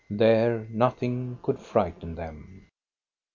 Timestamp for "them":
2.15-2.71